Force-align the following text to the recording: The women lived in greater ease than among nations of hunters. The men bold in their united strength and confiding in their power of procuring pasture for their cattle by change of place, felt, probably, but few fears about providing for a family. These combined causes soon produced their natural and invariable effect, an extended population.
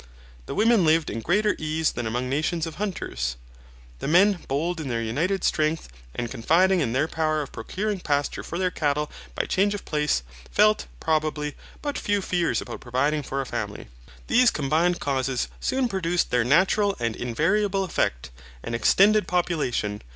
The 0.47 0.55
women 0.55 0.83
lived 0.83 1.11
in 1.11 1.19
greater 1.21 1.55
ease 1.59 1.91
than 1.91 2.07
among 2.07 2.27
nations 2.27 2.65
of 2.65 2.77
hunters. 2.81 3.35
The 3.99 4.07
men 4.07 4.39
bold 4.47 4.81
in 4.81 4.87
their 4.87 4.99
united 5.03 5.43
strength 5.43 5.89
and 6.15 6.31
confiding 6.31 6.79
in 6.79 6.93
their 6.93 7.07
power 7.07 7.43
of 7.43 7.51
procuring 7.51 7.99
pasture 7.99 8.41
for 8.41 8.57
their 8.57 8.71
cattle 8.71 9.11
by 9.35 9.45
change 9.45 9.75
of 9.75 9.85
place, 9.85 10.23
felt, 10.49 10.87
probably, 10.99 11.55
but 11.83 11.99
few 11.99 12.19
fears 12.23 12.61
about 12.61 12.79
providing 12.81 13.21
for 13.21 13.41
a 13.41 13.45
family. 13.45 13.89
These 14.25 14.49
combined 14.49 14.99
causes 14.99 15.49
soon 15.59 15.87
produced 15.87 16.31
their 16.31 16.43
natural 16.43 16.95
and 16.99 17.15
invariable 17.15 17.83
effect, 17.83 18.31
an 18.63 18.73
extended 18.73 19.27
population. 19.27 20.01